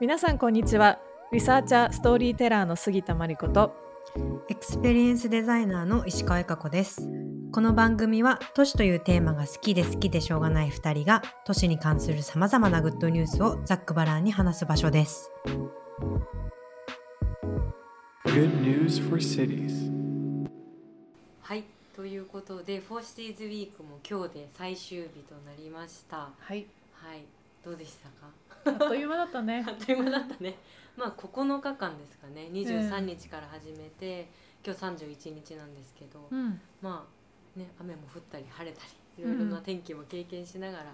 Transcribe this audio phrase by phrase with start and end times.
[0.00, 0.98] 皆さんこんにちは。
[1.32, 3.74] リサーチャーストーリーテラーの杉田真理子と。
[4.48, 7.08] エクスペリエンスデザイナーの石川由佳子です。
[7.52, 15.30] この番組は都市というテーマが好きで好きでしょうがない2人が都市に関するさまざまなグッドニュースをざっくばらんに話す場所です。
[18.24, 20.48] Good news for cities.
[21.42, 21.64] はい。
[21.96, 26.28] ということで「for Cities Week も今日で最終日となりました。
[26.38, 26.66] はい。
[26.94, 27.24] はい。
[27.64, 28.28] どうでしたか？
[28.68, 29.64] あっという間だったね。
[29.68, 30.58] あっという間だったね。
[30.96, 32.48] まあ9日間ですかね。
[32.52, 34.28] 23日から始めて、
[34.64, 36.60] 今日31日なんですけど、うん。
[36.80, 37.06] ま
[37.56, 38.82] あね雨も降ったり晴れた
[39.16, 40.84] りいろいろな天気も経験しながら、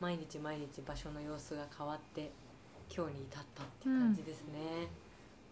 [0.00, 2.32] 毎日毎日場所の様子が変わって
[2.94, 4.88] 今日に至ったって感じですね。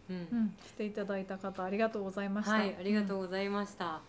[0.09, 0.17] うん。
[0.17, 0.57] うん。
[0.65, 2.53] 来ていただいた方ありがとうございました。
[2.53, 4.01] はい、ありがとうございました。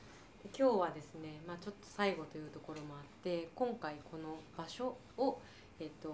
[0.58, 5.40] 今日はですね、まあちょっと最後というところもあって、今回この場所を
[5.80, 6.10] えっ、と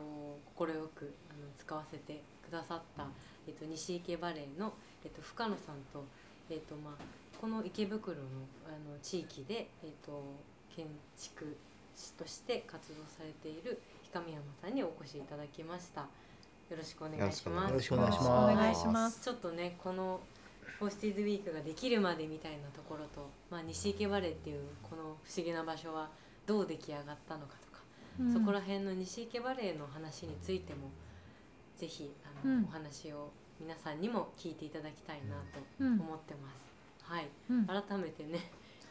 [0.55, 3.05] 快くあの使わせてくださった
[3.47, 6.05] えっ、と西池バレーのえっ、と深野さんと
[6.49, 6.93] えっ、とまあ
[7.39, 8.21] この池袋の
[8.65, 10.23] あの地域でえっ、と
[10.75, 10.85] 建
[11.17, 11.55] 築
[11.95, 13.79] 士として活動されている
[14.13, 16.01] 氷上山さんにお越しいただきました。
[16.01, 16.07] よ
[16.77, 17.69] ろしくお願いします。
[17.69, 18.55] よろしくお願いしおます。
[18.55, 20.19] 願いしますちょっとねこの
[20.79, 26.09] フォーシティーズウィークができるまでみたいなところと、まあ、西池バレーっていうこの不思議な場所は
[26.45, 27.66] どう出来上がったのかとか、
[28.19, 28.33] うん。
[28.33, 30.89] そこら辺の西池バレーの話についても
[31.77, 32.63] ぜひあの、うん。
[32.65, 35.99] お話を皆さんにも聞いていただきたいなとうん。
[35.99, 36.67] 思ってます。
[37.03, 37.27] はい。
[37.49, 37.65] うん。
[37.65, 38.39] 改めてね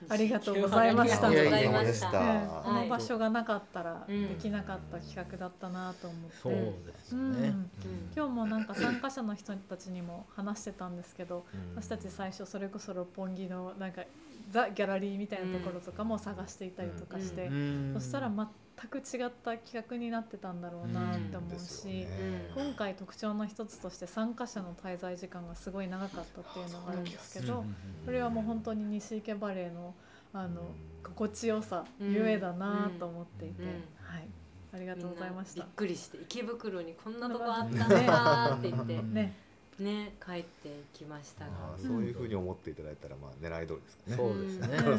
[0.09, 1.29] ありがとうございました。
[1.29, 2.11] ありがとうございました。
[2.11, 7.49] たうんこはいの場所がなかったらうんできなかった企画だったなと思って、そうですよね。
[7.49, 7.71] うん
[8.15, 14.05] 今日もなんか参加者の人たちにも話してたんですけどうん私たち最初それこそ六本木のなんか
[14.51, 18.47] ザ・ギャラリーみたいなところとかも探していたりとかして、うんそしたら全
[18.89, 22.07] く違った企画になってたんだろうなって思うし、
[22.55, 27.65] 今回特徴の一つとして参加者の滞在時間がすごい長かったっていうのがあるんですけど、
[28.05, 29.95] これはもう本当に西池バレーの
[30.33, 30.71] あの
[31.03, 34.29] 心地よさうんゆえだなと思っていて、うんはい。
[34.75, 35.63] ありがとうございました。
[35.63, 35.75] びっ。
[35.75, 39.03] くりして池袋にこんなとこあったんだって言って。
[39.03, 39.35] ね、
[39.79, 41.51] ね帰ってきましたが。
[41.77, 44.17] そういうふうに思っていただいたらまあ狙い通りですかね。
[44.17, 44.49] そうで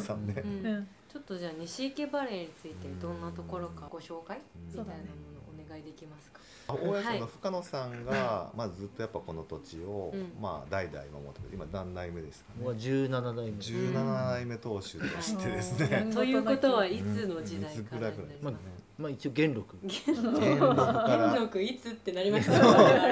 [0.00, 0.34] すね。
[0.34, 4.40] ねうんうん、ちょっとじゃあ西池バレーについてどんなところかご紹介
[4.70, 6.40] みたいなものをお願いできますか？
[6.68, 12.80] 大家さんのはい深野さんがまあずっとやっぱこの土地をうんまあ代々守って今何代目ですかもうね。
[12.80, 13.52] 17代目。
[13.52, 16.02] 17代目当主としてですね。
[16.04, 18.56] うんということはいつの時代かいぐらいですかねます。
[18.98, 19.78] まあ一応元禄。
[19.82, 22.52] 元禄から元禄いつってなりました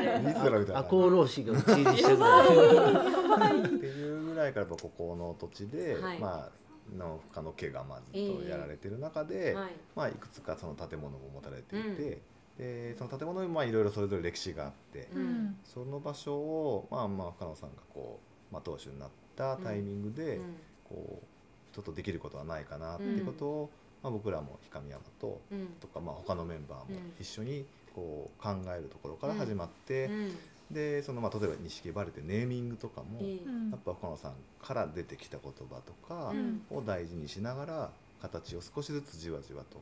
[0.01, 0.35] いね。
[0.39, 0.79] つだみたいな。
[0.81, 3.61] 赤穂浪士が討ち入りしたぐらい。
[3.61, 6.51] っていうぐらいからやっぱここの土地で、はいまあ
[6.97, 9.71] の深野家がまずっとやられてる中で、はい。
[9.97, 12.21] まあいくつかその建物も持たれていて、
[12.59, 15.25] でその建物にまあいろいろそれぞれ歴史があって、ううん。
[15.25, 20.41] んその場所をまあまあ深野さんがこう、まあ、当主になったタイミングで、
[20.89, 23.71] こうちょっとできることはないかなっていうことを、
[24.03, 25.41] まあ、僕らも氷上山と
[25.81, 27.13] とか、まあ、他のメンバーもうん。
[27.21, 30.37] 一緒にこう考えるところから始まって、うん。
[30.71, 36.63] でそのまあ例えば錦バレってネーミングとかも、やっぱ深野さんから出てきた言葉とかうん。
[36.71, 37.91] を大事にしながら
[38.23, 39.79] 形を少しずつじわじわと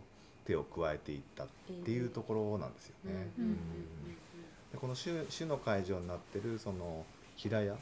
[0.46, 1.46] 手を加えていったっ
[1.84, 3.30] ていうところなんですよね。
[3.38, 3.44] うん。
[3.44, 3.54] うん。
[4.72, 7.04] でこの主主の会場になってるその
[7.36, 7.76] 平屋。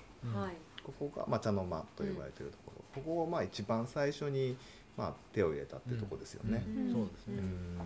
[0.84, 4.56] ここが、まあ、茶の間と呼ばれてるところ、ここをまあ一番最初に、
[4.96, 6.64] まあ、手を入れたってとこですよね。
[6.66, 6.92] うん。
[6.92, 7.38] そうですね。
[7.38, 7.78] うん。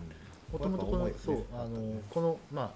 [0.51, 2.71] もともとこのそうあのこのまあ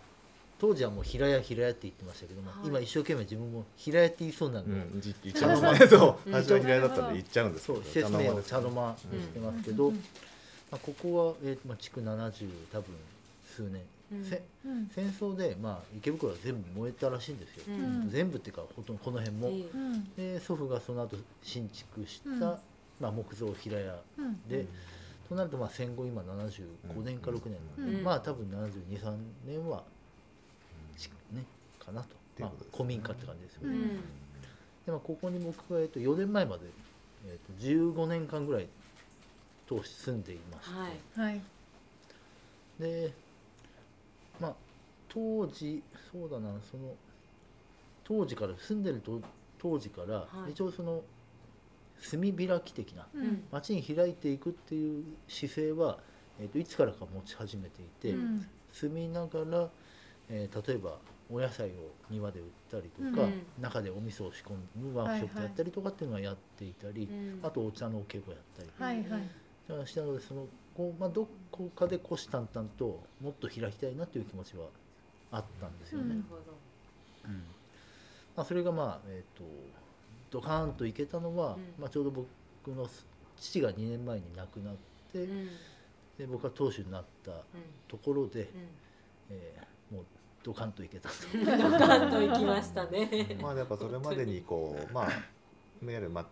[0.60, 2.68] 当時はもう平屋平屋って言ってましたけども、はい。
[2.68, 5.88] 今一生懸命自分も平屋って言いそうなので、うん、じ言っちゃいますね。
[5.88, 6.34] そう、うん。
[6.34, 7.80] 最初は平屋だったんで言っちゃうんですけど。
[7.80, 10.04] そう施設名を茶の間間してますけど、うん
[10.72, 12.96] まあ、ここは、えーまあ、築70多分
[13.46, 14.90] 数年、うん。
[14.94, 17.72] 戦争で、まあ、池袋は全部燃えたらしいんですよ、う
[18.06, 18.10] ん。
[18.10, 20.14] 全部っていうかほとんどこの辺も、うん。
[20.16, 22.40] で祖父がその後新築した、うん。
[23.00, 24.50] まあ、木造平屋うん。
[24.50, 24.66] で、
[25.28, 28.04] となるとまあ戦後今75年か6年なんで、うん。
[28.04, 29.16] まあ多分723
[29.48, 29.84] 年は、
[30.98, 31.46] ちね
[31.80, 33.88] かなと、まあ古民家って感じですよね、うん。
[34.86, 36.64] でまあ、ここに僕が、えっと、4年前まで、
[37.28, 38.68] えっと、15年間ぐらい
[39.72, 40.78] 当時住んでいまして、
[41.18, 41.32] はい。
[41.32, 41.42] はい。
[42.78, 43.14] で
[44.40, 44.54] まあ
[45.08, 45.82] 当時
[46.12, 46.94] そうだなその
[48.04, 49.22] 当時から住んでると
[49.58, 50.52] 当時から、はい。
[50.52, 51.02] 一応その
[52.02, 53.44] 住み開き的なうん。
[53.50, 56.00] 街に開いていくっていう姿勢は、
[56.42, 58.46] えっといつからか持ち始めていて、うん。
[58.74, 59.70] 住みながら、
[60.30, 60.98] えー例えば
[61.34, 61.72] お野菜を
[62.10, 63.44] 庭で売ったりとか、うん。
[63.62, 67.40] 中でお味噌を仕込むワークショップやったりとかっていうのはやっていたり、うん。
[67.42, 69.30] あとお茶のお稽古やったり、はいはい
[69.68, 74.66] だからしたのでそのこう、まあ、どこかで虎視眈々ともっと開きたいなという気持ちは
[75.32, 76.16] あったんですよね。
[77.26, 77.44] うん。
[78.36, 79.44] まあ、それがまあえっ、と
[80.30, 81.74] ドカーンといけたのは、うん。
[81.80, 82.28] まあ、ちょうど僕
[82.76, 82.90] の
[83.38, 84.76] 父が2年前に亡くなっ
[85.12, 85.48] て、うん。
[86.18, 87.32] で僕が当主になった
[87.88, 88.50] ところで、
[89.30, 90.06] えーもう
[90.44, 93.38] ドカンといけた ドカンと行きましたね。
[93.42, 95.06] まあやっぱそれまでにこうまあ
[95.84, 96.26] いわゆるまあ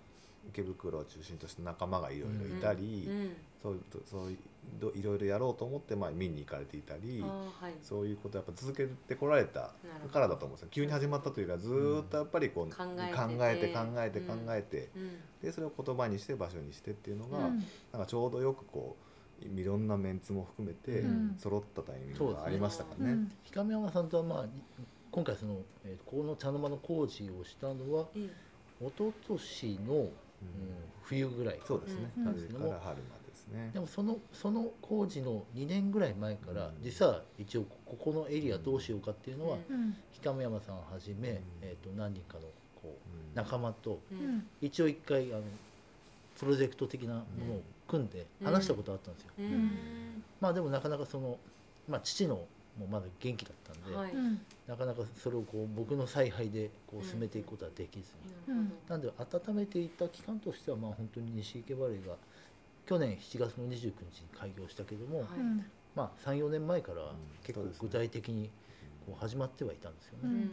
[0.48, 3.32] 池袋を中心とした仲間がいろいろいたり、うん
[3.62, 4.38] そういうそういう
[4.80, 7.74] どいろいろやろうと思ってまあ見に行かれていたり、はい。
[7.82, 9.74] そういうことをやっぱ続けてこられた
[10.14, 10.68] からだと思うんですよ。
[10.72, 13.14] 急に始まったというかずーっとやっぱりこう、考えてて。
[13.14, 14.26] 考えて考えてうん。
[14.28, 15.18] 考えて、うん。
[15.44, 17.64] でそれを言葉にして場所にしてっていうのが、うん。
[17.92, 18.96] なんかちょうどよくこ
[19.42, 21.36] ういろんなメンツも含めてうん。
[21.38, 23.12] 揃ったタイミングがありましたからね。
[23.12, 23.32] うん。
[23.54, 24.46] 氷上山さんとはまあ
[25.12, 28.30] 今回その、えーとここの茶の間の工事をしたのはえ
[28.82, 30.10] 一昨年の、うん
[31.04, 31.60] 冬ぐらい。
[31.66, 32.26] そうですね、うん。
[32.26, 33.72] 春から春までですね。
[33.74, 33.80] で。
[33.80, 36.84] もそのその工事の2年ぐらい前から、うん。
[36.84, 39.76] 実は一応ここのエリアどうしようかっていうのは、うん。
[39.76, 41.36] うん氷上山さんをはじめ、うん。
[41.62, 42.42] えー、と何人かの
[42.76, 43.34] こううん。
[43.34, 44.36] 仲間とううん。
[44.38, 45.44] ん一応一回あの
[46.38, 49.30] プロジェクト的なものを組んで話したことあったんですよ。
[49.40, 50.24] うん。
[50.40, 51.38] まあでもなかなかその、
[51.88, 52.46] まあ、父の
[52.80, 54.12] もまだ元気だったんで、はい。
[54.12, 54.40] うん。
[54.68, 58.14] なかなかそれをこう僕の采配でこう進めていくことはできず
[58.48, 62.16] に、うんなんで温めていった期間としてはまあ本当に西池バレーが
[62.86, 65.28] 去年7月の29日に開業したけども、はい。
[65.40, 65.66] うん。
[65.96, 67.16] まあ34年前からん。
[67.44, 68.50] 結構具体的に
[69.06, 70.20] こう始まってはいたんですよね。
[70.24, 70.32] うん。
[70.32, 70.44] うん。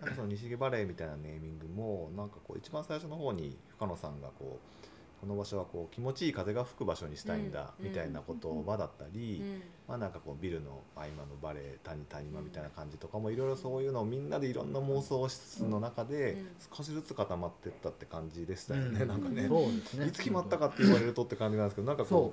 [0.00, 7.86] なんかその西毛バレーみたいなネーミングもなんかこう一番最初の方に深野さんがこうこの場所はこう気持ちいい風が吹く場所にしたいんだうん。
[7.86, 9.42] みたいな言葉だったり、
[9.86, 16.48] まあなんかこうビルの合間のバレー谷谷間みたいな感じとかもいろいろそういうのをみんなでいろんな妄想室の中でうん。
[16.76, 19.08] 少しずつ固まってったって感じでしたよね、うん。
[19.08, 19.48] なんかね、
[20.06, 22.32] いつ決まったかって言われるとって感じなんですけどなんかこそ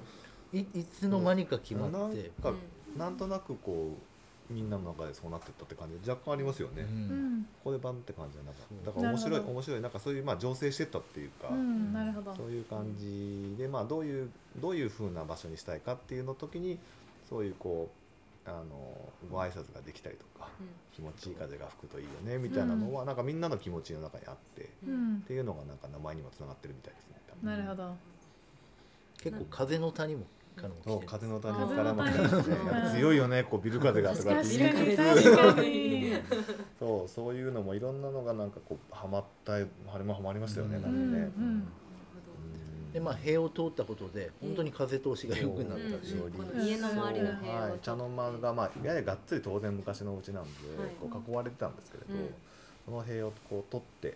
[0.55, 0.57] う。
[0.57, 2.53] いいつの間にか決まなんって、か
[2.97, 4.14] なんとなくこう
[4.49, 6.09] みんなの中でそうなってったって感じ。
[6.09, 6.83] 若干ありますよね。
[6.83, 7.37] ううん。
[7.39, 8.85] んここでバンって感じはなんかそう。
[8.85, 9.81] だから面白い面白い。
[9.81, 12.35] なんかそういうまあ醸成してったっていうか、うんなるほど。
[12.35, 14.29] そういう感じでまあどういう
[14.61, 16.77] どういう風な場所にしたいかっていうの時に
[17.29, 17.89] そういうこ
[18.45, 18.63] うあの
[19.31, 20.47] ご挨拶ができたりとか
[20.93, 25.13] 気持ちいい風が吹くといいよねみたいなのはなんかみんなの気持ちの中にあって、っううん。
[25.17, 27.15] んていうのがなんか名前にもつながってるみたいですね。
[27.27, 27.49] 多分。
[27.49, 27.95] なるほど。
[29.17, 30.25] 結構風の谷も
[30.83, 31.55] そう来てる風の谷。
[31.57, 32.03] 風からも
[32.91, 34.49] 強いよねこうビル風がとかって。
[34.49, 34.91] 確言いかに。
[34.91, 36.13] つつ確かに。
[36.79, 39.65] そうそういうのもいろんなのがなんかこうはまったは
[40.05, 40.81] まはまりましたよね、うん。
[40.83, 41.31] なんかね。
[41.37, 41.43] うん。
[41.43, 41.67] うん。
[42.93, 50.49] でまあ塀を通ったことで本当に風通しが良くなったし、うん家の周りの部屋をはい、茶の間が、まあ、ややがっつり当然昔のうちなんで、
[50.81, 50.89] はい。
[51.01, 52.29] こう囲われてたんですけれど、うん。
[52.85, 54.15] その塀をこう取って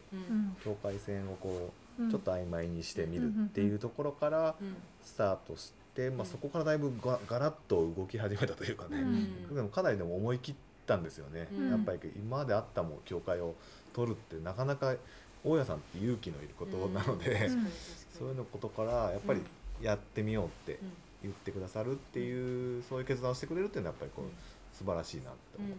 [0.63, 2.09] 境界線をこう、うん。
[2.09, 4.77] ちょっと曖昧にしてみるっていうところからうん。
[5.03, 5.78] スタートして、
[6.09, 6.25] まあ、うん。
[6.25, 9.55] そこからだいぶがガラッと動き始めたというかね、うん。
[9.55, 10.55] でもかなりでも思い切っ
[10.85, 11.69] たんですよね、うん。
[11.71, 13.55] やっぱり今まであったもん境界を
[13.93, 14.95] 取るってなかなか
[15.43, 17.67] 大家さんって勇気のいることなので、うん。
[18.17, 19.41] そういうのことからやっぱり
[19.81, 20.79] やってみようって
[21.21, 25.75] 言ってくださるっていうそういう決断をしてくれるっていうのはやっぱりこう素晴らしいなって思って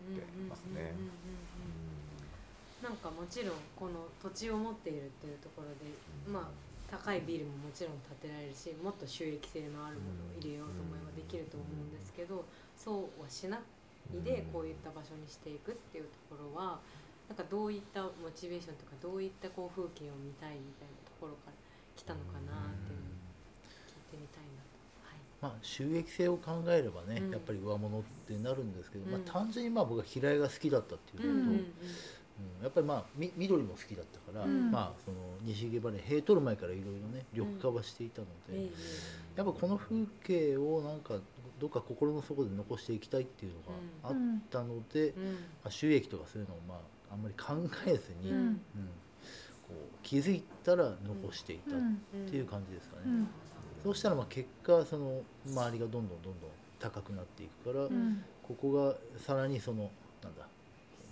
[0.49, 0.95] ますね。
[2.83, 5.93] なんかもちろんこの土地を持っているっていうところで、
[6.27, 12.45] まあ高いビルももちろん建てられるしもっと収益性のあるものを入れようと思えばできると思うんですけど、
[12.75, 13.61] そうはしない
[14.25, 16.81] でこういった場所にしていくっていうところは
[17.31, 21.55] なんかどういったモチベーションとかどういったこう風景を見たいみたいなところから
[21.95, 23.23] 来たのかなっていうのを
[23.87, 24.75] 聞いてみたいなと。
[25.07, 27.31] はいまあ、収益性を考えればね、うん。
[27.31, 31.65] やっぱり上物ってなるんですけど、まうんあ、単純にまあ僕は平井が好きだったっていうのと、
[32.59, 32.65] うん。
[32.65, 34.71] やっぱりまあみ緑も好きだったから、うん。
[34.71, 38.71] まあ、その西毛バレー塀取る前からいろいろね緑化はしていたので、ええ
[39.37, 41.15] やっぱこの風景をなんか
[41.59, 44.17] どっか心の底で残していきたいっていうのがあっ
[44.51, 45.25] たので、うん。
[45.25, 46.75] まあ、収益とかそういうのをま
[47.11, 47.55] ああんまり考
[47.87, 48.49] えずに、ううん。
[48.51, 48.61] ん
[49.69, 52.27] こう気づいたら残していたっうん。
[52.27, 53.03] ていう感じですかね。
[53.07, 53.29] うん。
[53.83, 58.23] そうしたらまあ結果その周りがどんどんどんどん高くなっていくから、うん。
[58.43, 59.91] ここがさらにその
[60.23, 60.47] なんだ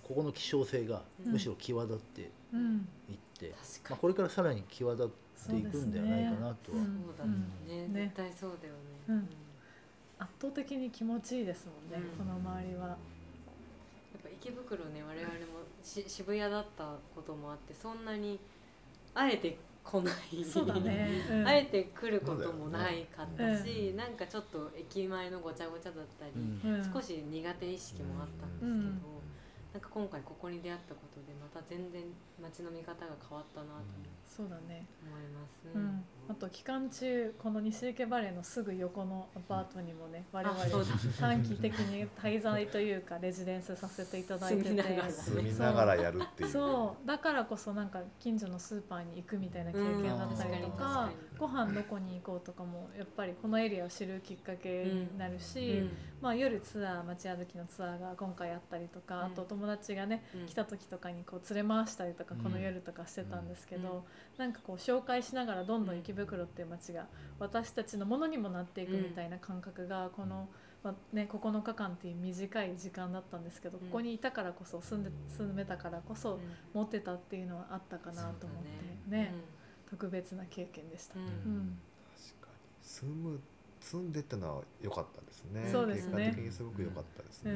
[0.08, 1.32] ここの希少性がうん。
[1.32, 2.88] むしろ際立っていっうん
[3.38, 5.08] て、確かまあ、これからさらに際立っ
[5.50, 6.78] ていくんではないかなとは、
[7.92, 9.28] 絶対そうだよね、うん。
[10.18, 12.24] 圧倒的に気持ちいいですもんね、うん。
[12.24, 12.88] この周りは。
[12.88, 12.96] やっ
[14.22, 15.38] ぱ池袋ね我々も
[15.82, 18.40] し渋谷だったこともあってそんなに
[19.14, 20.44] あえて来ない。
[20.44, 21.08] そうだね。
[21.30, 21.46] うん。
[21.46, 26.74] あえて来ることもないかったし、なんかちょっと駅前のごちゃごちゃだったり、うん。
[26.74, 26.92] うん。
[26.92, 29.17] 少し苦手意識もあったんですけど、
[29.72, 32.02] なんか今回ここに出会ったことでまた全然
[32.40, 34.27] 街の見方が変わったなと思って。
[34.38, 34.86] そうだね。
[35.04, 35.48] 思います。
[35.74, 40.88] うん、あと期間中この西池バレーのすぐ横のアパートにもね我々あそうだ。
[41.18, 45.10] 短期的に滞在というかレジデンスさせていただいてて住みながら。
[45.10, 46.50] 住みながらやるっていう。
[46.50, 47.06] そう。
[47.06, 50.70] だからこそなんか近所のスーパーに行くみたいな経験だったりとうん。
[50.72, 55.90] か確ご飯どこに行こうとかもやっぱりこのエリアを知るきっかけになるし、うん。
[56.20, 59.24] まあ、夜ツアー街歩きのツアーが今回あったりとか、うん。
[59.26, 60.46] あと友達がねうん。
[60.46, 64.02] 来た時とかにこう連れ回したりとかうんこの夜とかしてたんですけど、うん
[64.36, 67.06] なんかこう紹介しながらどんどん池袋っていう街が
[67.38, 70.48] 私たちのものにもなっていくみたいな感覚がこの、
[70.84, 73.86] まあね、9日間っていう短い時間だったんですけど、うん。
[73.86, 76.40] ここにいたからこそ住んで住めたからこそうん。
[76.74, 78.62] 持ってたっていうのはあったかなと思っ
[79.08, 79.34] てね。
[79.90, 81.18] 特別な経験でした。
[81.18, 81.26] うん。
[81.26, 81.78] うん。
[82.16, 82.86] 確かに。
[82.86, 83.40] 住む
[83.88, 85.66] 住んでってのは良かったですね。
[85.72, 86.26] そうですね。
[86.26, 87.54] 結果的にすごく良かったですね、う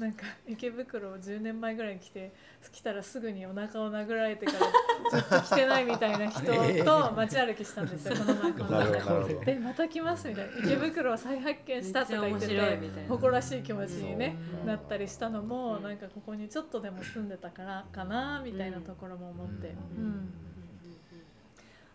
[0.00, 0.04] ん。
[0.04, 2.32] なんか池袋を10年前ぐらいに来て
[2.70, 4.58] 来たらすぐにお腹を殴られてから
[5.10, 6.40] ずっと来てないみたいな人
[6.84, 8.52] と街歩きしたんですよこの前。
[8.52, 10.58] このでまた来ますみたいな。
[10.58, 20.04] 池袋を再発見したとか言ってて誇らしい気持ちにねなったりしたのもうんなんかここにちょっとでも住んでたからかなみたいなところも思って、うん。
[20.04, 20.32] うん。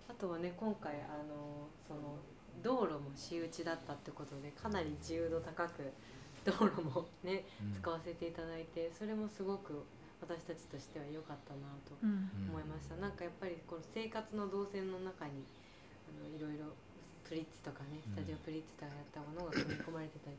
[0.09, 2.17] あとはね今回あのその
[2.63, 5.91] 道路も私有地だったってことでかなり自由度高く
[6.45, 7.43] 道路もね
[7.75, 9.83] 使わせていただいてそれもすごく
[10.23, 12.31] 私たちとしては良かったなとうん。
[12.47, 15.43] 思いました、なんかやっぱりこの生活の動線の中に
[16.07, 16.71] あのいろいろ
[17.27, 20.37] プリッツとかねスタジオプリッツとかやったものが組み込まれてたり、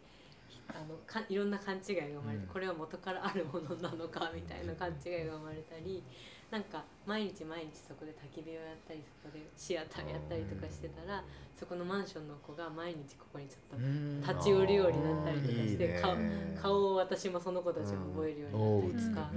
[0.69, 2.53] あのかいろんな勘違いが生まれて、うん。
[2.53, 6.03] これは元からあるものなのかみたいな勘違いが生まれたり
[6.51, 11.25] なんか毎日毎日そこで焚き火をやったりそこでシアターやったりとかしてたら
[11.59, 16.15] そこのマンションの子が毎日ここにちょっと立ち寄るようになったりとかして顔
[16.61, 19.35] 顔を私もその子たちも覚えるようになったりとか。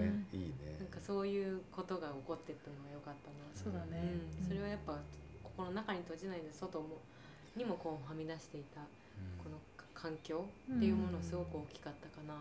[0.78, 3.38] なんかそういうことが起こってったのが良かったな。
[3.54, 4.04] そうだね、
[4.40, 4.94] うん、それはやっぱ
[5.44, 7.02] ここの中に閉じないで外も
[7.56, 8.82] にもこうはみ出していた
[9.42, 12.40] このか環境っていうものすごく大きかったかなと。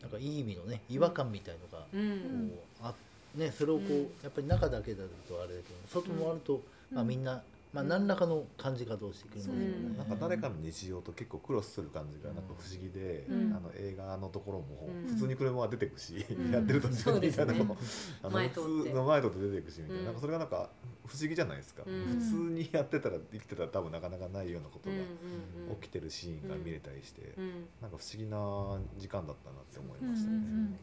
[0.00, 2.94] なんかいい意味のね違和感みたいのがこうあ
[3.34, 4.02] ねそれをこう、うん。
[4.22, 6.62] やっぱり中だけだとあれだけど外もあると、
[6.92, 9.66] まあみんな、まあ何らかの感じ方をしてくるんですよね。
[9.66, 9.96] うん。
[9.96, 13.52] なんか誰かの日常と結構クロスする感じがなんか不思議で、うん。
[13.56, 15.14] あの映画のところもうん。
[15.14, 16.52] 普通に車が出てくし、うん。
[16.52, 17.76] やってる途中にみたいなのも、
[18.22, 20.04] あの普通の前通って出てくしみたいな,、うん。
[20.06, 20.70] なんかそれがなんか
[21.08, 22.04] 不思議じゃないですか、うん。
[22.04, 25.02] 普通にやってたら生きてたら多分なかなかないようなことうんが
[25.72, 27.66] うん起きてるシーンが見れたりして、うん。
[27.80, 28.36] なんか不思議な
[28.98, 30.36] 時間だったなって思いましたね。
[30.36, 30.78] うんうんうん。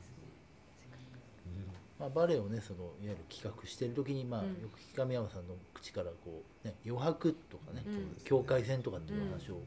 [2.00, 4.50] まあ、バレエをねそのいわゆる企画してる時に、まあうん。
[4.62, 8.18] よく木上山さんの口からこう、ね、余白とかね、うん。
[8.24, 9.62] 境界線とかっていう話を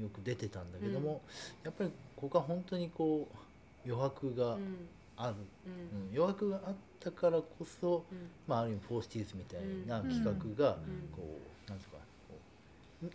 [0.00, 1.22] よく出てたんだけども、
[1.62, 4.76] やっぱりここは本当にこう余白がうん
[5.16, 5.34] ある、
[5.66, 6.08] うん。
[6.08, 6.16] うん。
[6.16, 7.46] 余白があったからこ
[7.80, 8.18] そ、うん。
[8.46, 10.08] まあ、ある意味 for Cities みたいなうん。
[10.08, 11.08] 企画が、うん。
[11.14, 11.96] こうなんですか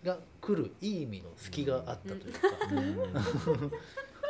[0.04, 2.40] が来るいい意味の隙があったというか、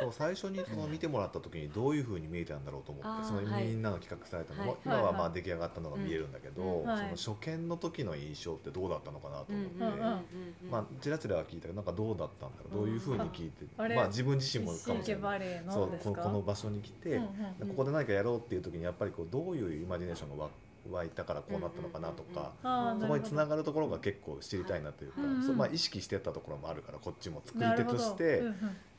[0.00, 4.80] そう最初にその見てもらった時にどういうふうに見えたんだろうと思ってそのはいみんなの企画されたのも、はい。
[4.84, 6.86] 今はまあ出来上がったのが見えるんだけど、うん。
[6.86, 15.40] はいその初見の時の印象ってどうだったのかなと思って、うんうんまあちらちらは聞いたけどなんかどうだったんだろうどういうふうに聞いて、あれまあ自分自身もかもしれない。
[15.68, 20.50] そうこの場所に来て、ここで何かやろうっていう時にやっぱりこうどういうイマジネーションが湧
[20.90, 22.52] 湧いたからこうなったのかなとか。
[23.00, 28.42] そこにつなるがるところが結構知りたいなというか、そうまあ、意識してたところもあるからこっちも作り手として、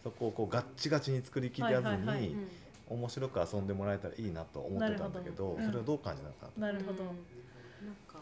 [0.03, 2.27] そこをこうガッチガチに作りきらずに、はいはいはい。
[2.29, 2.47] うん。
[2.91, 6.67] 面白く遊んでもらえたらいいなと思ってたんだけどうんそれをどう感じなのかな？
[6.67, 6.73] と。
[6.73, 7.07] なるほど、うん。
[7.07, 8.19] なんか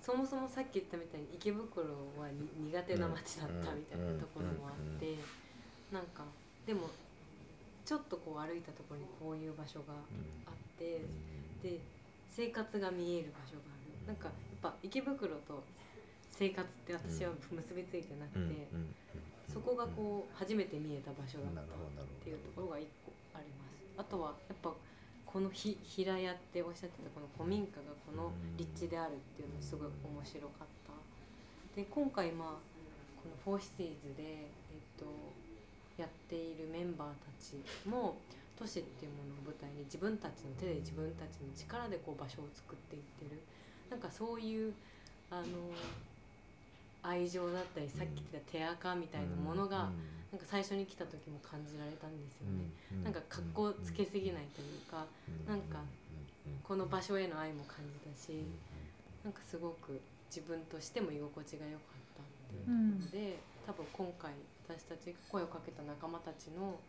[0.00, 1.82] そもそもさっき言ったみたいに池袋
[2.14, 5.16] はに苦手な街だったみたいなところもあって、
[5.90, 6.22] なんか
[6.64, 6.88] でも
[7.84, 9.94] ちょっとこう歩いたところにこういう場所が
[10.46, 11.02] あって、
[11.60, 11.80] で
[12.30, 14.06] 生活が見える場所がある。
[14.06, 15.64] なんかやっぱ池袋と
[16.30, 18.68] 生活って私は結びついてなくて、
[19.54, 23.86] そこがこう初めて見えた場所だったっていうところが一個あります。
[23.96, 24.74] あとはやっぱ
[25.24, 31.78] このひ平屋っておっしゃってたこの古民家がこの立地であるっていうのすごい面白かった。
[31.78, 32.48] で今回まあ
[33.22, 35.06] この「for Cities で」えっと、
[35.96, 38.18] やっているメンバーたちも
[38.58, 43.40] 都市っていうものを舞台に自分たちの手で自分たちの力でこう場所を作っていってる。
[43.90, 44.74] なんかそういう
[45.30, 45.46] あの
[47.04, 49.92] 愛情だったりさっき言ってた手垢みたいなものが、
[50.32, 52.64] なんか最初に来た時も感じられたんですよね。
[53.04, 55.06] なんか格好つけすぎないというか、
[55.46, 55.78] なんか
[56.64, 58.42] この場所への愛も感じたし、
[59.22, 64.32] なんかすごく自分としても居心地が良かったっていうところで、多分今回
[64.66, 66.80] 私たちが声をかけた仲間たちの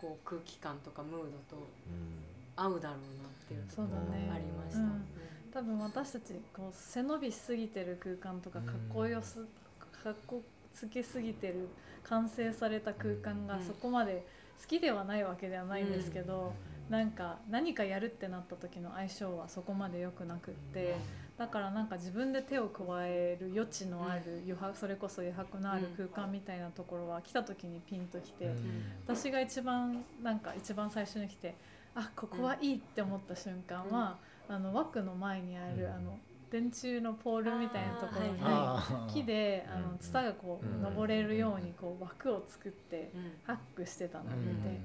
[0.00, 1.60] こう空気感とかムードとう
[1.90, 2.42] ん。
[2.54, 4.28] 合うだろうなっていうそうだね。
[4.30, 5.06] ありました、うん
[5.52, 9.44] 多分私たちこう背伸びしすぎてる空間とかかっこよす
[10.02, 10.42] かっこ
[10.74, 11.68] つけすぎてる
[12.04, 14.26] 完成された空間がうんそこまで
[14.60, 16.52] 好きではないわけではないんですけど、
[16.88, 20.94] なんか何かやるってなった時の相性はそこまで良くなくって
[21.36, 28.50] だからなんか自分で手を加える余地のある余白それこそ余白のある空間みたいなところは来た時にピンときて、
[29.06, 31.56] 私が一番なんか一番最初に来て
[31.94, 34.16] あここはいいって思った瞬間は、
[34.52, 35.92] あの枠の前にある、うん。
[35.92, 36.18] あの
[36.50, 40.82] 電柱のポールみたいなところに、あー木であうんのツタがこう、うん。
[40.82, 43.32] 登れるようにこう枠を作ってうん。
[43.44, 44.46] ハックしてたのをうん。
[44.46, 44.80] 見て、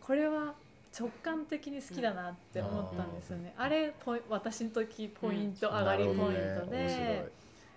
[0.00, 0.54] これは
[0.98, 3.54] 直感的に好きだなって思ったんですよね。
[3.56, 6.16] あれポイ私の時ポイント、上がりポイン
[6.60, 7.30] トで、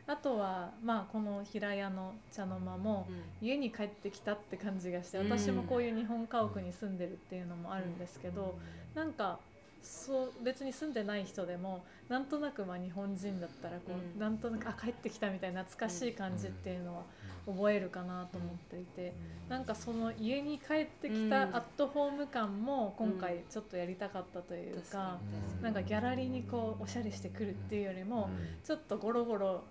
[0.07, 3.07] あとはまあこの平屋の茶の間も、
[3.41, 5.29] 家に帰ってきたって感じがしてうん。
[5.31, 8.57] 私もこういう日本家屋に住んでるっていうのもあるんですけど、
[8.95, 9.39] なんか
[9.83, 14.19] そう別に住んでない人でもなんとなくまあ日本人だったらこう、うん。
[14.19, 17.03] なんとなくあ帰ってきたみたいな懐かしい感じっていうのは
[17.45, 19.13] 覚えるかなと思っていて、
[19.49, 21.55] なんかその家に帰ってきたうん。
[21.55, 25.19] アットホーム感も今回ちょっとやりたかったという確かか
[25.57, 28.29] になんかギャラリーにこうおしゃれしてくるっていうよりも
[28.63, 29.63] ちょっとゴロゴロ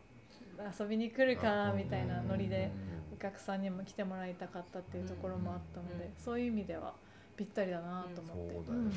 [0.78, 2.70] 遊びに来るかみたいなノリで
[3.12, 6.92] お客さんにも来てもらいたかったっていうところもあったので、そういう意味では
[7.36, 8.54] ぴったりだなと思って。
[8.54, 8.94] そうだよね、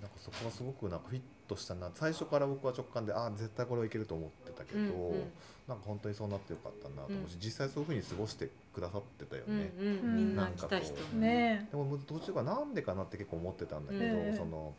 [0.00, 1.90] なんかそこはすごくなんかフィットしたな。
[1.94, 5.22] 最初から僕は直感であ絶対これはいけると思ってたけど、うんうん。
[5.66, 7.40] なんか本当にそうなってよかったなと思うし、うん。
[7.40, 10.36] 実際そういうふうに過ごしてくださってたようんね、うんみん。
[10.36, 11.16] な来た人なんかこう。
[11.16, 11.68] んね。
[11.70, 14.36] でも途中からなんでかなって結構思ってたんだけど、うん。
[14.36, 14.74] その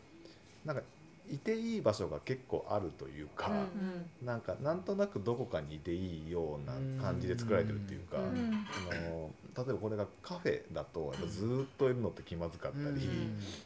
[0.65, 0.83] なんか
[1.31, 8.33] いていい場所が結構あるというか、うんなんかなんとなくどこかにいていいような感じで作られてるっていうか、うんうん。
[8.33, 13.09] あの例えばこれがカフェだとやっぱずーっといるのって気まずかったり、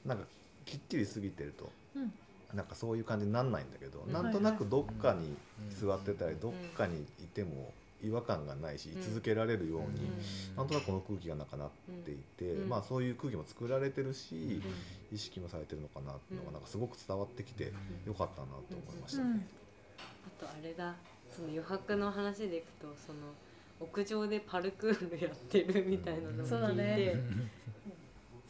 [0.06, 0.26] なんか
[0.66, 2.14] きっちり過ぎてると、うん。
[2.54, 4.14] なんかそういう感じになんないんだけど、うん。
[4.14, 5.36] なんとなくどっかに
[5.72, 9.88] うん座ってたり、どっかにいても違和感がないし、居続けられるように、
[10.58, 11.70] なんとなくこの空気がなんかなっ
[12.06, 12.70] ていて、うん。
[12.70, 15.16] まあそういう空気も作られてるし、うん。
[15.16, 16.48] 意識もされてるのかなっていうのうん。
[16.48, 17.72] がなんかすごく伝わってきて
[18.06, 19.22] よかったなと思いましうん。
[19.22, 19.48] たね。
[20.40, 20.96] あとあれだ
[21.32, 23.20] その余白の話でいくとその
[23.80, 27.22] 屋上でパルクールやってるみたいなのをそうだ聞いて、ね。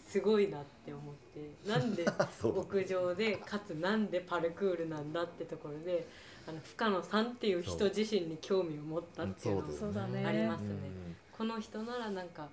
[0.08, 1.23] すごいなって思って
[1.68, 2.06] なんで
[2.40, 2.60] そう。
[2.60, 6.08] 屋上でかつなんでパルクールなんだってところで
[6.48, 10.26] あの深野さんっていう人自身に興味を持ったっていうのそうそうだね。
[10.26, 10.68] ありますね。
[10.70, 11.16] うん。
[11.38, 12.48] この人ならなんか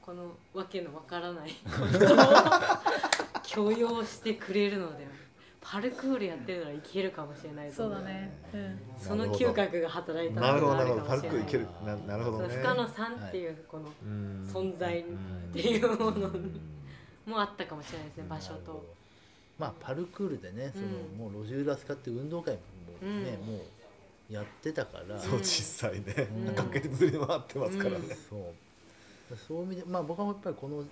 [0.00, 5.10] このわけのわからない ことを許容してくれるのでは
[5.60, 8.38] パルクールやってるならいけるかもしれないとそう思だね。
[8.52, 8.78] うん。
[8.98, 11.66] その嗅覚が働いたなるほどのがあなるほどパルるかもしれないクいける。
[11.86, 12.54] ななるほどね。
[12.56, 14.50] 深野さんっていうこのうん。
[14.52, 15.04] 存在っ
[15.52, 16.30] ていうもの
[17.26, 18.84] もあったかもしれないですね場所と。
[19.58, 20.86] まあパルクールでねその、
[21.28, 22.60] うんもう路地裏使って運動会も
[23.08, 23.54] ね、うん。
[23.54, 23.58] も
[24.30, 25.18] うやってたから。
[25.18, 26.28] そう実際ね。
[26.46, 26.54] うん。
[26.54, 28.16] 崖でずり回ってますからね。
[28.28, 29.36] そう。
[29.36, 30.82] そういう意味でまあ僕はやっぱりこの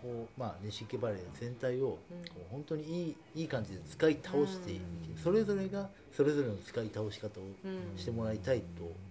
[0.00, 1.98] こうまあ西池バレー全体をこ
[2.38, 4.82] う本当にいいいい感じで使い倒していうん。
[5.22, 8.64] それぞれがそれぞれの使い倒し方をうんしてもらいたいと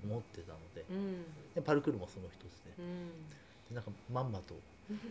[0.03, 0.85] 思ってたので。
[0.89, 1.23] うん。
[1.53, 2.71] でパルクールもその一つで。
[2.79, 3.09] うん。
[3.69, 4.55] でなんかまんまと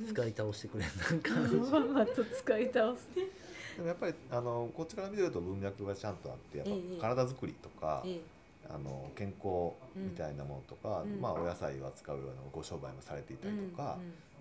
[0.08, 3.08] 使い倒してくれるなんかまんまと使い倒す。
[3.76, 6.66] でもやっぱりあのこっちから見てると文脈がちゃんとあってやっ
[7.00, 8.20] ぱ体作りとか、え
[8.70, 13.98] あの健康みたいなものとか、うんまあお野菜を扱うようなご商売もされていたりとか、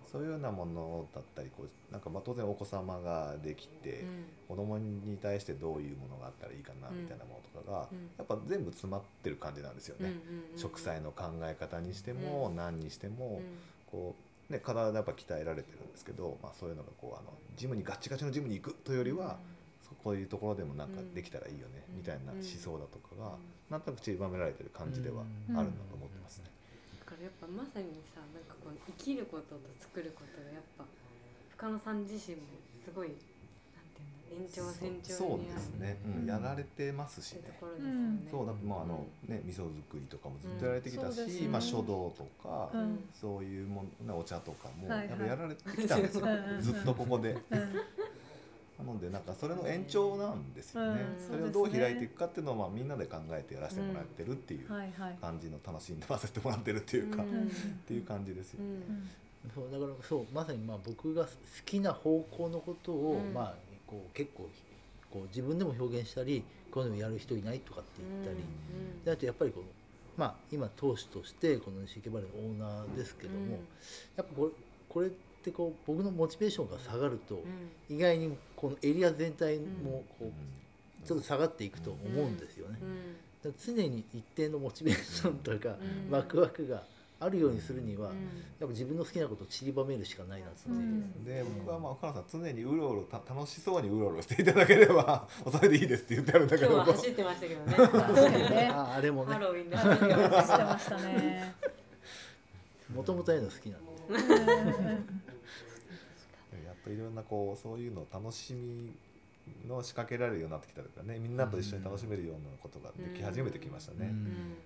[0.10, 4.06] そういうようなものだったりこうなんかまあ当然お子様ができて、
[4.48, 10.14] 子供に対してどういうものがあったらいいかなみたいなものとかが、うんやっぱ全部詰まってる感じなんですよね。
[10.56, 13.42] 植栽の考え方にしても、うん何にしても、
[13.92, 19.38] こうね体がやっぱ鍛えられてるんですけど、まあ、そういうのがこうあのジムにガッチガチのジムに行くというよりは、
[19.84, 21.98] そこういうところでもなんかできたらいいよね、うん。
[21.98, 23.36] みたいな思想だとかが、
[23.70, 26.46] なんとなく散りばめられてる感じではうんあるなと思ってますね。
[27.00, 28.44] だからやっぱまさにさなん。
[28.46, 30.86] かこの生きることと作ることがやっぱ
[31.58, 32.04] 深野さん。
[32.04, 32.44] 自身も
[32.86, 33.12] すごい
[34.40, 36.26] 延長線上そうですね、うんうん。
[36.26, 37.40] やられてますしね。
[37.40, 38.28] ってところですよね。
[38.32, 43.04] そうだまああのね味噌作りとかもずっとやられてきたし、まあ書道とか、うん。
[43.14, 45.10] そういうものお茶とかもはいはい。
[45.10, 46.26] やっぱやられてきたんですよ、
[46.60, 47.32] ずっとここで。
[47.52, 47.60] うん。
[48.86, 51.28] なのでなんかそれの延長なんですよね、うん。
[51.28, 54.68] それをどう開いていくかっていうのをまあみんなで考えてやらせてもらってるっていう。
[55.22, 57.44] 感じの楽しんでませてもらってるっていうか、うん。
[57.44, 57.50] っ
[57.88, 58.66] ていう感じですよね。
[58.90, 59.10] うん。
[59.54, 61.30] そうだからそうまさにまあ僕が好
[61.66, 63.34] きな方向のことを、うん。
[63.34, 63.56] まあ
[63.94, 64.50] こう結構
[65.12, 68.38] こう自分でも表現したりこういうのやる人いないとかって言ったり、
[69.06, 69.66] であとやっぱりこの
[70.18, 73.60] まあ今当主としてこの西池原のオーナーですけども、
[74.18, 74.52] やっぱこれ
[74.90, 75.10] これっ
[75.44, 77.36] てこう僕のモチベーションが下がると、
[77.90, 77.96] うん。
[77.96, 80.32] 意外にこのエリア全体もこう、うん。
[81.06, 82.80] ちょっと下がっていくと思うんですよね。
[83.66, 85.76] 常に一定のモチベーションというか、
[86.08, 86.12] うん。
[86.12, 86.82] ワクワクが
[87.24, 88.16] あるようにするには、うん。
[88.16, 88.22] やっ
[88.60, 90.76] ぱ自分の好きなことを散りばめるしかないなっていう。
[90.76, 96.74] うんで僕はまあ岡野さん常にうろうろた楽しそうにうろうろしていただければ それでいいですって言ってあるんだけど。
[96.74, 97.78] 今日は走ってましたけどね。
[98.50, 99.34] ねああれもね。
[99.34, 101.56] ハロウィンで走ってましたしてましたね。
[102.94, 103.94] もともとああいうの好きなんで、
[106.66, 108.94] やっといろんなこうそういうのを楽しみ
[109.68, 111.20] の仕掛けられるようになってきたとかね。
[111.20, 113.98] みんなと一緒に楽しめるようなことができ始めてきましたね。
[114.02, 114.24] うん。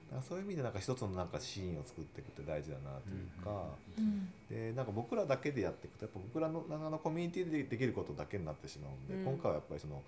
[0.10, 3.66] だからそういう意味でなんか一つのなんかシーンを作っていくって大事だなというか、
[3.98, 4.30] うん。
[4.50, 9.34] でなんか僕らだけでやっていくとやっぱ僕らのあのコミュニティでできることだけになってしまうんで、うん。
[9.34, 10.02] 今回はやっぱりその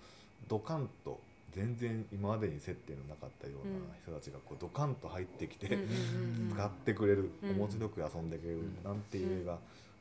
[0.48, 1.20] ドカンと
[1.52, 7.50] 全然今までに接点のなかったような人たちがこうドカンと入ってきて、うん使ってくれる、うん。
[7.56, 9.58] 面白く遊んでくれる、なんていう絵が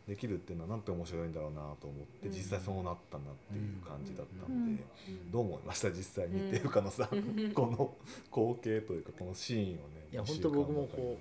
[0.09, 2.33] できるっていうのはなんて面白いんだろうなと思って、うん。
[2.33, 5.31] 実際そうなったなっていう感じだったんで、うん。
[5.31, 5.91] どう思いました？
[5.91, 7.51] 実際に、うんっていうかのさ、うん。
[7.53, 7.93] この
[8.31, 9.79] 光景というかこのシーンをね
[10.11, 11.17] いや本当僕もこ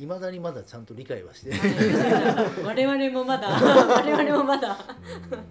[0.00, 1.52] ういまだにまだちゃんと理解はして
[2.64, 4.72] 我々もまだ 我々もまだ。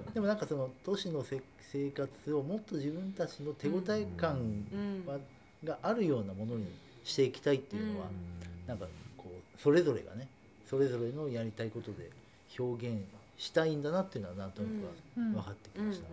[0.10, 5.06] うでもなんかその都市のせ生活をもっと自分たちの手応え感うん。
[5.06, 5.20] は
[5.64, 6.66] があるようなものに
[7.04, 8.68] していきたいっていうのは、うん。
[8.68, 10.28] なんかこうそれぞれがね
[10.66, 12.10] それぞれのやりたいことで
[12.60, 13.00] 表現
[13.38, 15.34] したいんだなっていうのはなんとなくはうん。
[15.34, 16.08] 分かってきうんうんました、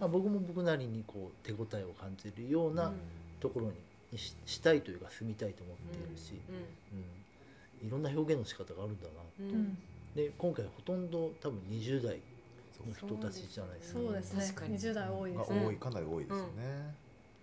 [0.00, 2.92] まあ、僕も僕なりにこう手応えを感じるような
[3.40, 3.66] ところ
[4.12, 9.78] にししたいというか住みたいと思っているし、うんいろんな表現の仕方があるんだなうんうん。
[10.14, 12.18] で今回ほとんど多分20代
[12.86, 14.00] の人たちじゃないですか。
[14.00, 14.42] そうですね。
[14.42, 14.66] 確か。
[14.66, 14.72] に。
[14.72, 15.66] 二十代多いでがすね。
[15.66, 15.76] 多い。
[15.76, 16.94] かなり多いですよね。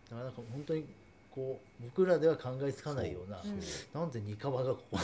[0.09, 0.85] だからなんか本当に
[1.33, 3.41] こう僕らでは考えつかないような、
[3.99, 4.97] なんでニカワがここ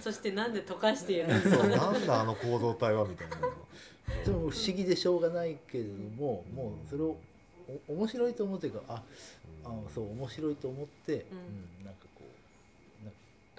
[0.00, 3.36] そしてなんで溶かしているそうなんだあの構造体はみたいな。
[4.24, 7.16] でも不思議でしょうがないけれどももうそれを
[7.88, 9.02] お面白いと思うというかあ
[9.64, 11.18] あそう面白いと思って、うん。
[11.18, 11.22] う
[11.82, 12.22] んなんかこ
[13.02, 13.12] うなん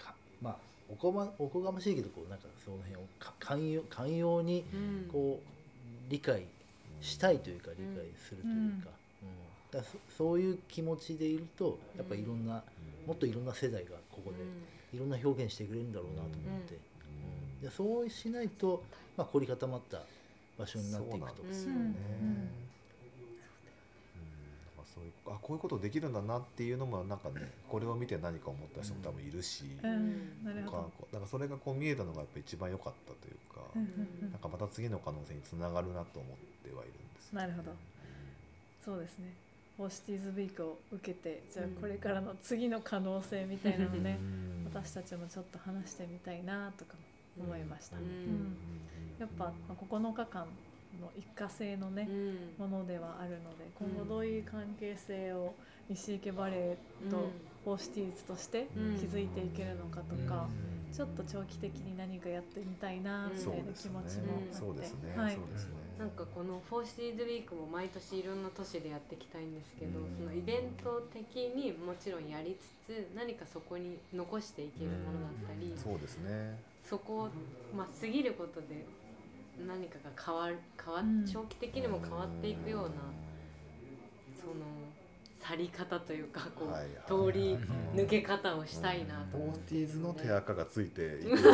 [0.05, 0.57] かまあ
[0.89, 5.09] おこまおこがましいけどこうなんかその辺をか寛容寛容にうん。
[5.11, 6.43] こう理解
[7.01, 8.53] したいというか理解するという
[8.83, 9.00] か,、うん
[9.71, 12.63] だそそういう気持ちでいるとやっぱりいろんな、
[13.07, 14.37] もっといろんな世代がここで
[14.95, 16.77] いろんな表現してくれるんだろうなと思って、
[17.59, 17.61] うん。
[17.61, 18.83] でそうしないと、
[19.15, 20.01] まあ、凝り固まった
[20.57, 21.25] 場所になっていくと。
[21.25, 21.53] そうなんで。
[21.53, 22.71] すよね。
[24.93, 30.91] そういうあこういうことできるんだなっていうのもなんかねこれを見て何か思った人も多分いるし、うん、なるほど。
[31.13, 34.31] なんかそれがこう見えたのがやっぱ一番良かったというか、うんうんうん。
[34.31, 37.47] なんかまた次の可能性につながるなと思ってはいるんですよね。
[37.47, 37.71] なるほど。
[38.83, 39.31] そうですね。
[39.81, 44.71] for Cities Week を受けて、じゃあこれからの次の可能性みたいなのをね、うん。
[44.71, 46.93] 私たちもちょっと話してみたいなとか
[47.35, 47.97] も思いました。
[47.97, 48.05] ううん。
[48.05, 48.57] ん
[49.19, 50.45] やっぱまあ9日間
[51.01, 52.07] の一過性のね、
[52.59, 55.55] ものではあるので今後どういう関係性を
[55.89, 57.31] ニシイケバレイと
[57.65, 58.99] for Cities としてうん。
[58.99, 60.47] 築いていけるのかとか、
[60.87, 60.93] うん。
[60.93, 64.11] ちょっと長期的に何かやってみたいなみたいな気持ちもあって、
[66.01, 70.17] なんかこのフォーシーズウィークも毎年いろんな都市でやっていきたいんですけど、うん。
[70.17, 76.57] そのイベント的にもちろんやりつつ何かそこに残していけるものだったり、そうですね。
[76.81, 77.29] そこを、
[77.77, 78.83] まあ、過ぎることで
[79.61, 82.89] 何かが変わる変わ長期的にも変わっていくような
[84.41, 84.80] その
[85.51, 87.57] 去り方というかこう、はいはい通り
[87.93, 89.61] 抜け方をしたいなと思って。
[89.71, 91.05] ティーズの手垢がついてい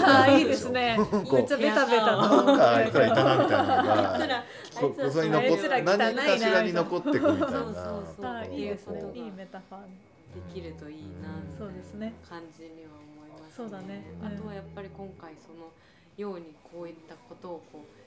[0.03, 0.97] ああいいですね。
[1.31, 2.57] めっちゃベタベタなんと。
[2.57, 4.43] かあいつらいたなみたいなのがあいつら
[4.79, 7.73] こいつら汚いな何かしらに残ってくみたいなそうそう
[8.17, 9.11] そうあいいですねこ。
[9.13, 9.81] ういいメタファー。
[9.81, 12.13] できるといいなうんそうですね。
[12.29, 15.71] 感じには思います、そうだねあうんとはやっぱり今回その
[16.17, 17.97] ようにこういったことをこう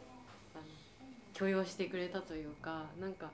[1.33, 3.31] 許容してくれたというかなんか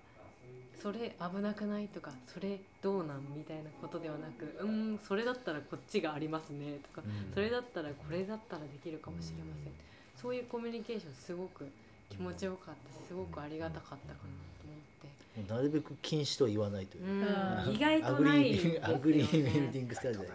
[0.83, 7.35] それ危なくないとかそれどうなんみたいなことではなくうーんそれだったらこっちがありますねとか、うん。
[7.35, 9.73] それだったらこれだったらできるかもしれません、
[10.21, 11.67] そういうコミュニケーションすごく
[12.09, 14.17] 気持ちよかったしすごくありがたかったかなと
[14.65, 15.53] 思って。
[15.53, 17.05] なるべく禁止とは言わないという。
[17.05, 17.23] う、ん。
[17.69, 17.75] うん。
[17.75, 18.53] 意外とない。
[18.53, 18.81] ですよね。
[18.83, 20.27] アグリービルディングスタイルで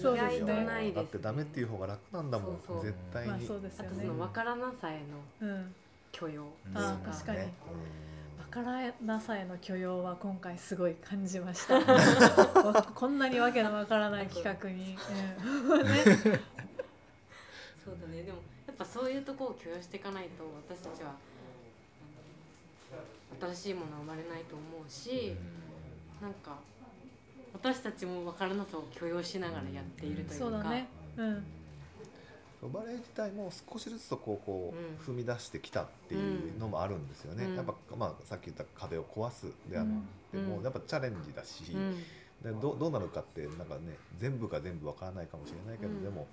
[0.00, 3.30] そうですね意外とないですだってダメっていう方が楽なんだもんそうそう絶対に。
[3.30, 4.02] まあそうですあとそ。
[4.02, 5.00] の分からなさへ
[5.40, 5.74] のうん。
[6.12, 7.38] 許容あと確かに
[8.50, 11.74] からなさへの許容は今回すごい感じました。
[11.74, 14.96] わ こんなにわけのわからない企画に。
[15.64, 16.40] うんね。
[17.84, 21.14] そうだねでもやっぱそういうとこを許容していかないと私たちは
[23.40, 25.34] 新しいものは生まれないと思うし
[26.20, 26.58] なんか
[27.52, 30.88] 私たちも分からなさを許容しながらやっているというかそうだね。
[31.16, 31.44] うん。
[32.68, 37.56] バレエ自体も少しずつとこうこう踏み出してきたっていうのもあるんですよね、うん。
[37.56, 39.86] やっぱ、まあ、さっき言った壁を壊すであっ
[40.30, 40.62] ても、うん。
[40.64, 41.96] やっぱチャレンジだし、うん。
[42.42, 46.02] でどどうなるかってなんかね全部が全部わからないかもしれないけど、うん。
[46.02, 46.26] でも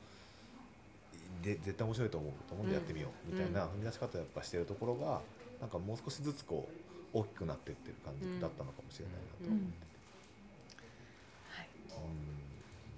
[1.43, 3.69] で絶対面白いと思うと思うんでやってみようみたいなうん。
[3.71, 5.21] 踏み出し方をやっぱしてるところが
[5.61, 6.67] なんかもう少しずつこ
[7.13, 9.77] う大きくなってってる感じだったのかもしれないなと思ってて。
[9.77, 9.87] うん。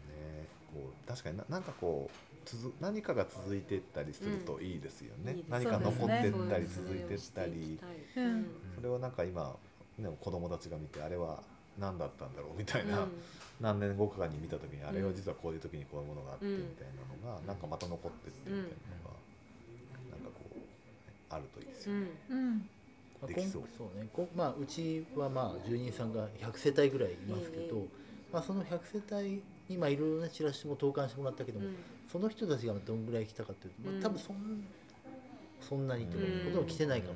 [0.09, 2.28] ね、こう確かにななんかこう続
[2.81, 5.51] 何かが続いていったりするといいですよね、いいです。
[5.51, 7.79] 何か残っていったり続いていったり、
[8.13, 9.55] そういうそれをなんか今、
[9.97, 11.43] ね、子供たちが見てあれは
[11.77, 13.11] 何だったんだろうみたいな、うん。
[13.59, 16.87] 何年後かに見た時にあれうんは実はこういう時にこういうものがあってうんみたい
[17.23, 19.15] なのが、なんかまた残ってってみたいなのが、
[20.11, 20.63] なんかこう、ね
[21.29, 22.07] あるといいですよね。
[22.29, 22.69] うん。
[23.27, 23.63] できそう。
[23.77, 24.07] そうね。
[24.13, 27.87] こまあ、うちはまあ住人さんが100世帯ぐらいいますけど、ええ。
[28.33, 31.75] まあ、その100世帯にまあいろいろなチラシも投函してもらったけども、うん。
[32.11, 33.99] その人たちがどんぐらい来たかというと、まうん。
[33.99, 34.63] あ、多分そん
[35.61, 36.53] そんなにというか、うん。
[36.53, 37.13] ほとんど来てないかも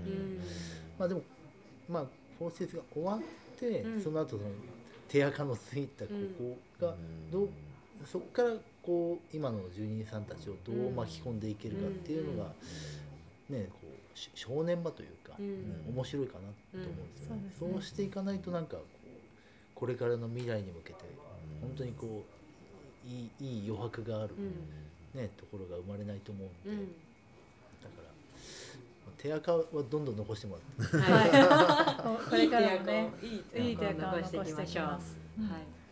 [0.99, 1.21] まあでも
[1.89, 2.05] まあ
[2.37, 3.19] フォーステースが終わっ
[3.59, 4.01] て、うん。
[4.01, 4.43] その後その
[5.07, 6.95] 手垢のついたここが
[7.31, 7.49] どう、
[8.05, 8.49] そこから
[8.81, 12.51] こう今の住人さんたちをどう巻き込んでいけるかっていうのが、
[13.49, 13.79] ねこ
[14.15, 15.95] うし正念場というか、うんうん。
[15.95, 17.51] 面白いかなと思うんですよね,、うん。
[17.59, 17.71] そうですね。
[17.73, 19.07] そうしていかないとなんかこう
[19.75, 21.05] これからの未来に向けて
[21.61, 22.32] 本当にこう
[23.05, 25.19] いいいい余白がある、うん。
[25.19, 26.87] ね、ところが生まれないと思うんで、うん。
[26.87, 28.03] だから
[29.05, 30.97] まあ手垢はどんどん残してもらって。
[30.97, 32.29] はい。
[32.29, 33.11] これからもね。
[33.21, 35.17] いい手垢を残していきまますす。
[35.51, 35.82] はい。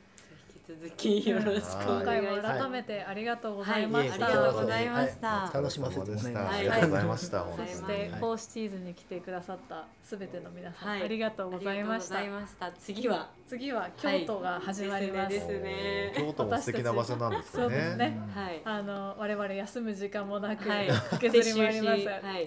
[0.69, 2.06] 引き続きよろしくお今願いします。
[2.06, 4.13] 回も改めてありがとうございはました。
[4.13, 5.28] ありがとうございました。
[5.28, 5.56] はい。
[5.56, 7.43] 楽しませてもらいまありがとうございました。
[7.43, 7.67] はい。
[7.67, 11.04] そしてフォーシーズに来てくださったすべての皆さん、はい。
[11.04, 12.17] ありがとうございました。
[12.17, 12.80] ありがとうございました。
[12.80, 13.30] 次は？
[13.47, 15.30] 次は京都が始まります、はい。
[15.30, 18.10] ですね京都も素敵な場所なんですよそうですね。
[18.10, 18.19] ね。
[18.34, 18.62] はい。
[18.63, 20.88] あの我々休む時間もなく、はい。
[21.13, 21.95] 引きずり回りま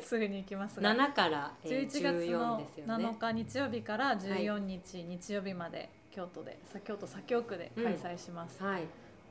[0.00, 0.94] す、 すぐに行きますが。
[0.94, 3.06] 7から、えー、11月14のですよね。
[3.06, 8.82] 7日日曜日から14日日曜日まで京都でさ京都左京区で開催します、はい。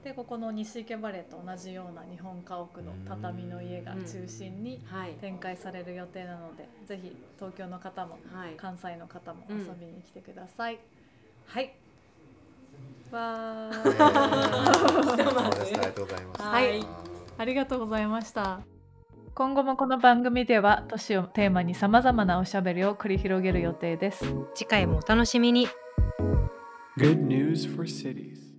[0.04, 5.14] でここの西池バレーと同じような日本家屋の畳の家が中心にはい。
[5.14, 8.56] 展開される予定なのでぜひ東京の方もはい。
[8.58, 10.80] 関西の方も遊びに来てください、
[11.46, 11.74] はい。
[13.14, 16.44] ありがとうござ いました。
[16.50, 16.86] はい。
[17.38, 18.60] ありがとうございました。
[19.36, 24.26] 今後もこの番組では都市をテーマにさまざまなおしゃべりを繰り広げる予定です。
[24.54, 25.68] 次回もお楽しみに
[26.96, 28.53] Good news for cities.